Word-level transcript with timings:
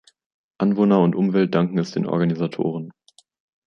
Anwohner 0.57 0.99
und 0.99 1.13
Umwelt 1.15 1.53
danken 1.53 1.77
es 1.77 1.91
den 1.91 2.07
Organisatoren. 2.07 2.91